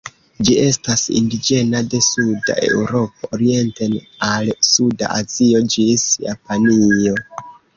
[0.47, 3.95] Ĝi estas indiĝena de suda Eŭropo orienten
[4.31, 7.17] al suda Azio ĝis Japanio.